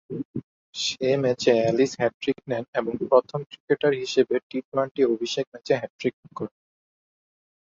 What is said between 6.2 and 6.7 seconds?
করেন।